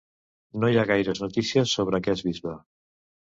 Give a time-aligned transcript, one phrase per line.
[0.61, 2.57] No hi ha gaires notícies sobre aquest bisbe.